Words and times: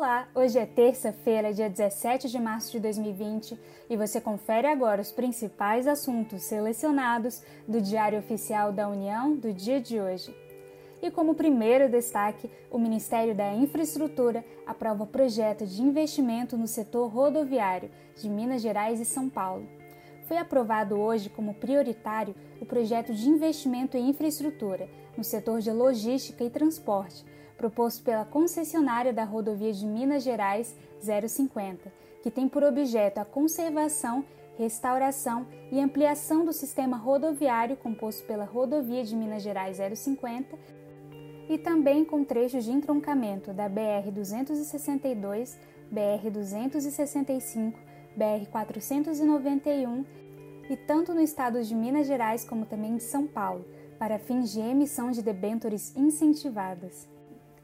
Olá, 0.00 0.26
hoje 0.34 0.58
é 0.58 0.64
terça-feira, 0.64 1.52
dia 1.52 1.68
17 1.68 2.30
de 2.30 2.38
março 2.38 2.72
de 2.72 2.80
2020 2.80 3.60
e 3.90 3.98
você 3.98 4.18
confere 4.18 4.66
agora 4.66 5.02
os 5.02 5.12
principais 5.12 5.86
assuntos 5.86 6.44
selecionados 6.44 7.42
do 7.68 7.82
Diário 7.82 8.18
Oficial 8.18 8.72
da 8.72 8.88
União 8.88 9.36
do 9.36 9.52
dia 9.52 9.78
de 9.78 10.00
hoje. 10.00 10.34
E 11.02 11.10
como 11.10 11.34
primeiro 11.34 11.86
destaque, 11.86 12.50
o 12.70 12.78
Ministério 12.78 13.34
da 13.34 13.52
Infraestrutura 13.52 14.42
aprova 14.66 15.04
projeto 15.04 15.66
de 15.66 15.82
investimento 15.82 16.56
no 16.56 16.66
setor 16.66 17.08
rodoviário 17.08 17.90
de 18.16 18.26
Minas 18.26 18.62
Gerais 18.62 19.00
e 19.00 19.04
São 19.04 19.28
Paulo. 19.28 19.68
Foi 20.26 20.38
aprovado 20.38 20.98
hoje 20.98 21.28
como 21.28 21.52
prioritário 21.52 22.34
o 22.58 22.64
projeto 22.64 23.12
de 23.12 23.28
investimento 23.28 23.98
em 23.98 24.08
infraestrutura 24.08 24.88
no 25.14 25.22
setor 25.22 25.60
de 25.60 25.70
logística 25.70 26.42
e 26.42 26.48
transporte 26.48 27.22
proposto 27.60 28.02
pela 28.02 28.24
concessionária 28.24 29.12
da 29.12 29.22
rodovia 29.22 29.70
de 29.70 29.84
Minas 29.84 30.22
Gerais 30.22 30.74
050, 30.98 31.92
que 32.22 32.30
tem 32.30 32.48
por 32.48 32.62
objeto 32.62 33.18
a 33.18 33.24
conservação, 33.24 34.24
restauração 34.56 35.46
e 35.70 35.78
ampliação 35.78 36.42
do 36.42 36.54
sistema 36.54 36.96
rodoviário 36.96 37.76
composto 37.76 38.26
pela 38.26 38.46
rodovia 38.46 39.04
de 39.04 39.14
Minas 39.14 39.42
Gerais 39.42 39.76
050 39.76 40.58
e 41.50 41.58
também 41.58 42.02
com 42.02 42.24
trechos 42.24 42.64
de 42.64 42.72
entroncamento 42.72 43.52
da 43.52 43.68
BR 43.68 44.10
262, 44.10 45.58
BR 45.90 46.30
265, 46.32 47.78
BR 48.16 48.48
491 48.50 50.06
e 50.70 50.76
tanto 50.78 51.12
no 51.12 51.20
estado 51.20 51.62
de 51.62 51.74
Minas 51.74 52.06
Gerais 52.06 52.42
como 52.42 52.64
também 52.64 52.96
de 52.96 53.02
São 53.02 53.26
Paulo, 53.26 53.66
para 53.98 54.18
fins 54.18 54.50
de 54.50 54.60
emissão 54.60 55.10
de 55.10 55.20
debêntures 55.20 55.94
incentivadas. 55.94 57.19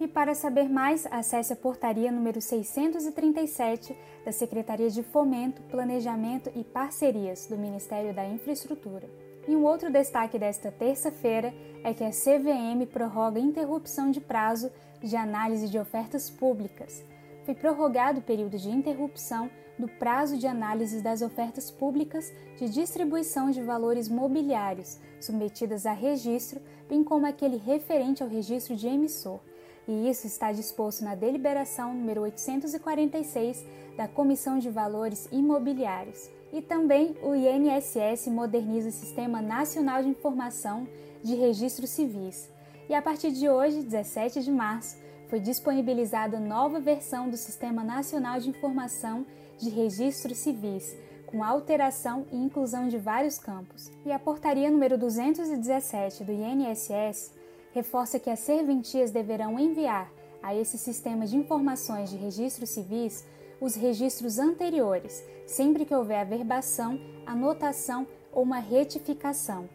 E 0.00 0.06
para 0.06 0.32
saber 0.32 0.68
mais, 0.68 1.06
acesse 1.10 1.52
a 1.52 1.56
portaria 1.56 2.12
número 2.12 2.40
637 2.40 3.96
da 4.24 4.30
Secretaria 4.30 4.88
de 4.88 5.02
Fomento, 5.02 5.60
Planejamento 5.62 6.52
e 6.54 6.62
Parcerias 6.62 7.46
do 7.46 7.58
Ministério 7.58 8.14
da 8.14 8.24
Infraestrutura. 8.24 9.10
E 9.48 9.56
um 9.56 9.64
outro 9.64 9.90
destaque 9.90 10.38
desta 10.38 10.70
terça-feira 10.70 11.52
é 11.82 11.92
que 11.92 12.04
a 12.04 12.10
CVM 12.10 12.86
prorroga 12.92 13.40
interrupção 13.40 14.10
de 14.12 14.20
prazo 14.20 14.70
de 15.02 15.16
análise 15.16 15.68
de 15.68 15.78
ofertas 15.78 16.30
públicas. 16.30 17.02
Foi 17.44 17.54
prorrogado 17.54 18.20
o 18.20 18.22
período 18.22 18.56
de 18.56 18.70
interrupção 18.70 19.50
do 19.76 19.88
prazo 19.88 20.36
de 20.36 20.46
análise 20.46 21.00
das 21.00 21.22
ofertas 21.22 21.72
públicas 21.72 22.32
de 22.56 22.68
distribuição 22.68 23.50
de 23.50 23.62
valores 23.62 24.08
mobiliários 24.08 24.98
submetidas 25.20 25.86
a 25.86 25.92
registro, 25.92 26.60
bem 26.88 27.02
como 27.02 27.26
aquele 27.26 27.56
referente 27.56 28.22
ao 28.22 28.28
registro 28.28 28.76
de 28.76 28.86
emissor 28.86 29.40
e 29.88 30.08
isso 30.08 30.26
está 30.26 30.52
disposto 30.52 31.02
na 31.02 31.14
deliberação 31.14 31.94
número 31.94 32.20
846 32.20 33.64
da 33.96 34.06
Comissão 34.06 34.58
de 34.58 34.68
Valores 34.68 35.26
Imobiliários. 35.32 36.28
E 36.52 36.60
também 36.60 37.16
o 37.22 37.34
INSS 37.34 38.28
moderniza 38.28 38.90
o 38.90 38.92
Sistema 38.92 39.40
Nacional 39.40 40.02
de 40.02 40.10
Informação 40.10 40.86
de 41.22 41.34
Registros 41.34 41.90
Civis. 41.90 42.48
E 42.88 42.94
a 42.94 43.02
partir 43.02 43.32
de 43.32 43.48
hoje, 43.48 43.82
17 43.82 44.42
de 44.42 44.50
março, 44.50 44.96
foi 45.28 45.40
disponibilizada 45.40 46.38
nova 46.38 46.78
versão 46.80 47.28
do 47.28 47.36
Sistema 47.36 47.82
Nacional 47.82 48.38
de 48.40 48.50
Informação 48.50 49.26
de 49.58 49.68
Registros 49.68 50.38
Civis, 50.38 50.96
com 51.26 51.42
alteração 51.42 52.26
e 52.32 52.36
inclusão 52.36 52.88
de 52.88 52.96
vários 52.96 53.38
campos. 53.38 53.90
E 54.06 54.12
a 54.12 54.18
portaria 54.18 54.70
número 54.70 54.96
217 54.96 56.24
do 56.24 56.32
INSS 56.32 57.32
reforça 57.72 58.18
que 58.18 58.30
as 58.30 58.40
serventias 58.40 59.10
deverão 59.10 59.58
enviar 59.58 60.10
a 60.42 60.54
esse 60.54 60.78
sistema 60.78 61.26
de 61.26 61.36
informações 61.36 62.10
de 62.10 62.16
registros 62.16 62.70
civis 62.70 63.24
os 63.60 63.74
registros 63.74 64.38
anteriores, 64.38 65.24
sempre 65.46 65.84
que 65.84 65.94
houver 65.94 66.20
averbação, 66.20 67.00
anotação 67.26 68.06
ou 68.32 68.42
uma 68.42 68.58
retificação. 68.58 69.68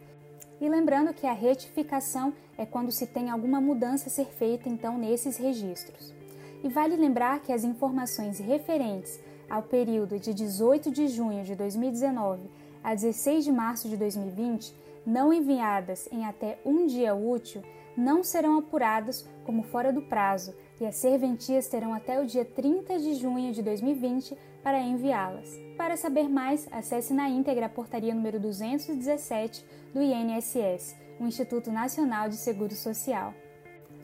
E 0.60 0.68
lembrando 0.68 1.12
que 1.12 1.26
a 1.26 1.32
retificação 1.32 2.32
é 2.56 2.64
quando 2.64 2.90
se 2.90 3.06
tem 3.06 3.30
alguma 3.30 3.60
mudança 3.60 4.08
a 4.08 4.10
ser 4.10 4.26
feita 4.26 4.68
então 4.68 4.96
nesses 4.96 5.36
registros. 5.36 6.14
E 6.62 6.68
vale 6.68 6.96
lembrar 6.96 7.40
que 7.40 7.52
as 7.52 7.64
informações 7.64 8.38
referentes 8.38 9.20
ao 9.50 9.62
período 9.62 10.18
de 10.18 10.32
18 10.32 10.90
de 10.90 11.08
junho 11.08 11.44
de 11.44 11.54
2019 11.54 12.48
a 12.82 12.94
16 12.94 13.44
de 13.44 13.52
março 13.52 13.88
de 13.88 13.96
2020, 13.96 14.74
não 15.06 15.32
enviadas 15.32 16.08
em 16.10 16.24
até 16.24 16.58
um 16.64 16.86
dia 16.86 17.14
útil, 17.14 17.62
não 17.96 18.24
serão 18.24 18.58
apuradas 18.58 19.26
como 19.44 19.62
fora 19.62 19.92
do 19.92 20.02
prazo 20.02 20.54
e 20.80 20.86
as 20.86 20.96
serventias 20.96 21.68
terão 21.68 21.94
até 21.94 22.20
o 22.20 22.26
dia 22.26 22.44
30 22.44 22.98
de 22.98 23.14
junho 23.14 23.52
de 23.52 23.62
2020 23.62 24.36
para 24.62 24.80
enviá-las. 24.80 25.48
Para 25.76 25.96
saber 25.96 26.28
mais, 26.28 26.66
acesse 26.72 27.12
na 27.12 27.28
íntegra 27.28 27.66
a 27.66 27.68
portaria 27.68 28.14
número 28.14 28.40
217 28.40 29.64
do 29.92 30.02
INSS, 30.02 30.96
o 31.20 31.26
Instituto 31.26 31.70
Nacional 31.70 32.28
de 32.28 32.36
Seguro 32.36 32.74
Social. 32.74 33.34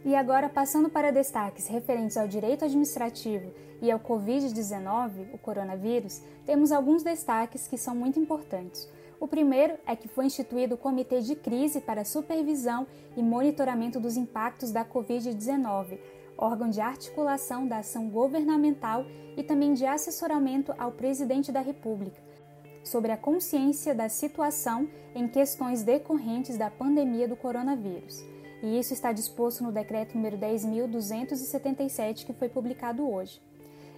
E 0.04 0.14
agora, 0.14 0.48
passando 0.48 0.88
para 0.88 1.10
destaques 1.10 1.66
referentes 1.66 2.16
ao 2.16 2.26
direito 2.26 2.64
administrativo 2.64 3.52
e 3.82 3.90
ao 3.90 4.00
Covid-19, 4.00 5.28
o 5.32 5.38
coronavírus, 5.38 6.22
temos 6.46 6.72
alguns 6.72 7.02
destaques 7.02 7.66
que 7.66 7.76
são 7.76 7.94
muito 7.94 8.18
importantes. 8.18 8.88
O 9.20 9.28
primeiro 9.28 9.74
é 9.86 9.94
que 9.94 10.08
foi 10.08 10.24
instituído 10.24 10.76
o 10.76 10.78
Comitê 10.78 11.20
de 11.20 11.36
Crise 11.36 11.78
para 11.78 12.06
Supervisão 12.06 12.86
e 13.14 13.22
Monitoramento 13.22 14.00
dos 14.00 14.16
Impactos 14.16 14.72
da 14.72 14.82
Covid-19, 14.82 15.98
órgão 16.38 16.70
de 16.70 16.80
articulação 16.80 17.68
da 17.68 17.80
ação 17.80 18.08
governamental 18.08 19.04
e 19.36 19.42
também 19.42 19.74
de 19.74 19.84
assessoramento 19.84 20.74
ao 20.78 20.92
Presidente 20.92 21.52
da 21.52 21.60
República, 21.60 22.18
sobre 22.82 23.12
a 23.12 23.16
consciência 23.18 23.94
da 23.94 24.08
situação 24.08 24.88
em 25.14 25.28
questões 25.28 25.82
decorrentes 25.82 26.56
da 26.56 26.70
pandemia 26.70 27.28
do 27.28 27.36
coronavírus. 27.36 28.24
E 28.62 28.78
isso 28.78 28.94
está 28.94 29.12
disposto 29.12 29.62
no 29.62 29.70
decreto 29.70 30.14
número 30.14 30.38
10.277 30.38 32.24
que 32.24 32.32
foi 32.32 32.48
publicado 32.48 33.06
hoje. 33.06 33.38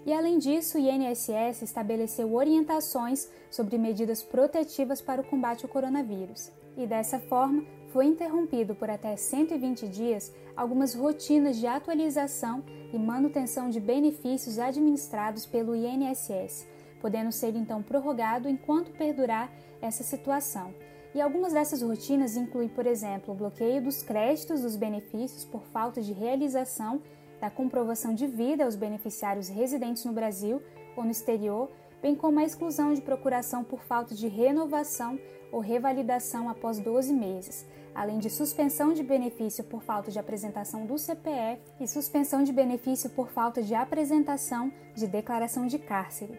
E 0.04 0.12
além 0.12 0.38
disso, 0.38 0.78
o 0.78 0.80
INSS 0.80 1.62
estabeleceu 1.62 2.34
orientações 2.34 3.28
sobre 3.50 3.78
medidas 3.78 4.22
protetivas 4.22 5.00
para 5.00 5.20
o 5.20 5.24
combate 5.24 5.64
ao 5.64 5.70
coronavírus. 5.70 6.50
E 6.76 6.86
dessa 6.86 7.20
forma, 7.20 7.64
foi 7.92 8.06
interrompido 8.06 8.74
por 8.74 8.88
até 8.88 9.14
120 9.16 9.86
dias 9.86 10.32
algumas 10.56 10.94
rotinas 10.94 11.58
de 11.58 11.66
atualização 11.66 12.64
e 12.92 12.98
manutenção 12.98 13.68
de 13.68 13.78
benefícios 13.78 14.58
administrados 14.58 15.44
pelo 15.44 15.76
INSS, 15.76 16.66
podendo 17.00 17.30
ser 17.30 17.54
então 17.54 17.82
prorrogado 17.82 18.48
enquanto 18.48 18.92
perdurar 18.92 19.52
essa 19.80 20.02
situação. 20.02 20.74
E 21.14 21.20
algumas 21.20 21.52
dessas 21.52 21.82
rotinas 21.82 22.36
incluem, 22.36 22.68
por 22.68 22.86
exemplo, 22.86 23.34
o 23.34 23.36
bloqueio 23.36 23.82
dos 23.82 24.02
créditos 24.02 24.62
dos 24.62 24.76
benefícios 24.76 25.44
por 25.44 25.62
falta 25.64 26.00
de 26.00 26.14
realização 26.14 27.02
da 27.42 27.50
comprovação 27.50 28.14
de 28.14 28.24
vida 28.24 28.64
aos 28.64 28.76
beneficiários 28.76 29.48
residentes 29.48 30.04
no 30.04 30.12
Brasil 30.12 30.62
ou 30.96 31.02
no 31.02 31.10
exterior, 31.10 31.68
bem 32.00 32.14
como 32.14 32.38
a 32.38 32.44
exclusão 32.44 32.94
de 32.94 33.02
procuração 33.02 33.64
por 33.64 33.82
falta 33.82 34.14
de 34.14 34.28
renovação 34.28 35.18
ou 35.50 35.58
revalidação 35.58 36.48
após 36.48 36.78
12 36.78 37.12
meses, 37.12 37.66
além 37.92 38.20
de 38.20 38.30
suspensão 38.30 38.92
de 38.92 39.02
benefício 39.02 39.64
por 39.64 39.82
falta 39.82 40.08
de 40.08 40.20
apresentação 40.20 40.86
do 40.86 40.96
CPF 40.96 41.60
e 41.80 41.88
suspensão 41.88 42.44
de 42.44 42.52
benefício 42.52 43.10
por 43.10 43.28
falta 43.28 43.60
de 43.60 43.74
apresentação 43.74 44.72
de 44.94 45.08
declaração 45.08 45.66
de 45.66 45.80
cárcere. 45.80 46.38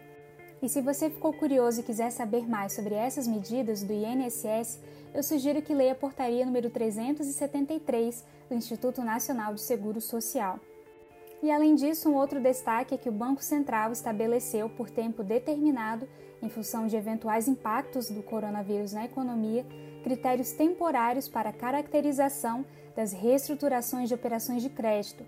E 0.61 0.69
se 0.69 0.79
você 0.79 1.09
ficou 1.09 1.33
curioso 1.33 1.81
e 1.81 1.83
quiser 1.83 2.11
saber 2.11 2.47
mais 2.47 2.71
sobre 2.71 2.95
essas 2.95 3.27
medidas 3.27 3.83
do 3.83 3.91
INSS, 3.91 4.79
eu 5.13 5.21
sugiro 5.21 5.61
que 5.61 5.75
leia 5.75 5.91
a 5.91 5.95
portaria 5.95 6.45
número 6.45 6.69
373 6.69 8.23
do 8.47 8.55
Instituto 8.55 9.01
Nacional 9.01 9.53
de 9.53 9.59
Seguro 9.59 9.99
Social. 9.99 10.61
E 11.43 11.51
além 11.51 11.75
disso, 11.75 12.09
um 12.09 12.15
outro 12.15 12.39
destaque 12.39 12.95
é 12.95 12.97
que 12.97 13.09
o 13.09 13.11
Banco 13.11 13.43
Central 13.43 13.91
estabeleceu 13.91 14.69
por 14.69 14.89
tempo 14.89 15.25
determinado, 15.25 16.07
em 16.41 16.47
função 16.47 16.87
de 16.87 16.95
eventuais 16.95 17.49
impactos 17.49 18.09
do 18.09 18.23
coronavírus 18.23 18.93
na 18.93 19.03
economia, 19.03 19.65
critérios 20.05 20.53
temporários 20.53 21.27
para 21.27 21.49
a 21.49 21.53
caracterização 21.53 22.65
das 22.95 23.11
reestruturações 23.11 24.07
de 24.07 24.15
operações 24.15 24.61
de 24.61 24.69
crédito, 24.69 25.25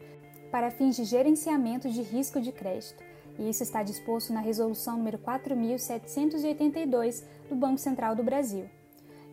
para 0.49 0.71
fins 0.71 0.95
de 0.95 1.03
gerenciamento 1.03 1.89
de 1.89 2.01
risco 2.01 2.39
de 2.39 2.53
crédito. 2.53 3.03
E 3.37 3.49
isso 3.49 3.63
está 3.63 3.83
disposto 3.83 4.31
na 4.31 4.39
Resolução 4.39 4.95
número 4.95 5.17
4782 5.17 7.25
do 7.49 7.57
Banco 7.57 7.77
Central 7.77 8.15
do 8.15 8.23
Brasil. 8.23 8.69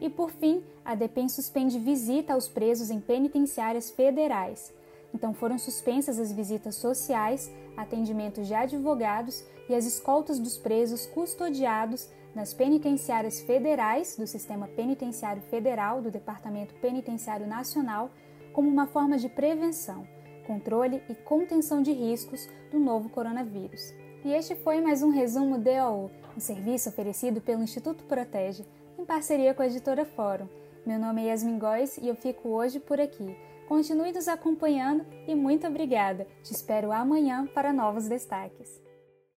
E 0.01 0.11
por 0.11 0.33
fim, 0.33 0.65
a 0.85 0.97
DEPEN 0.97 1.29
suspende 1.29 1.79
visita 1.79 2.33
aos 2.33 2.49
presos 2.49 2.91
em 2.91 2.99
penitenciárias 2.99 3.89
federais. 3.89 4.75
Então 5.15 5.35
foram 5.35 5.59
suspensas 5.59 6.19
as 6.19 6.33
visitas 6.33 6.77
sociais, 6.77 7.51
atendimentos 7.77 8.47
de 8.47 8.55
advogados 8.55 9.45
e 9.69 9.75
as 9.75 9.85
escoltas 9.85 10.39
dos 10.39 10.57
presos 10.57 11.07
custodiados 11.07 12.09
nas 12.35 12.55
penitenciárias 12.55 13.41
federais 13.41 14.17
do 14.17 14.27
Sistema 14.27 14.67
Penitenciário 14.69 15.43
Federal 15.43 16.01
do 16.01 16.11
Departamento 16.11 16.75
Penitenciário 16.75 17.47
Nacional, 17.47 18.11
como 18.53 18.69
uma 18.69 18.87
forma 18.87 19.19
de 19.19 19.29
prevenção, 19.29 20.07
controle 20.47 21.03
e 21.09 21.15
contenção 21.15 21.83
de 21.83 21.93
riscos 21.93 22.49
do 22.71 22.79
novo 22.79 23.09
coronavírus. 23.11 23.93
E 24.25 24.33
este 24.33 24.55
foi 24.55 24.81
mais 24.81 25.03
um 25.03 25.11
resumo 25.11 25.59
DOU, 25.59 26.11
um 26.37 26.41
serviço 26.41 26.89
oferecido 26.89 27.41
pelo 27.41 27.63
Instituto 27.63 28.05
Protege, 28.05 28.65
em 28.99 29.05
parceria 29.05 29.53
com 29.53 29.63
a 29.63 29.67
editora 29.67 30.05
Fórum. 30.05 30.49
Meu 30.87 30.99
nome 30.99 31.23
é 31.23 31.27
Yasmin 31.27 31.59
Góes 31.59 31.99
e 31.99 32.09
eu 32.09 32.15
fico 32.15 32.49
hoje 32.49 32.81
por 32.81 33.01
aqui. 33.01 33.37
Continue 33.73 34.13
nos 34.13 34.29
acompanhando 34.29 35.03
e 35.27 35.35
muito 35.35 35.67
obrigada! 35.67 36.27
Te 36.43 36.53
espero 36.53 36.93
amanhã 36.93 37.47
para 37.55 37.73
novos 37.73 38.07
destaques. 38.07 38.79